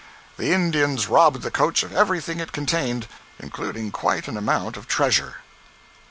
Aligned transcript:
The 0.39 0.51
Indians 0.51 1.07
robbed 1.07 1.43
the 1.43 1.51
coach 1.51 1.83
of 1.83 1.93
everything 1.93 2.39
it 2.39 2.51
contained, 2.51 3.07
including 3.37 3.91
quite 3.91 4.27
an 4.27 4.35
amount 4.35 4.75
of 4.75 4.87
treasure. 4.87 5.41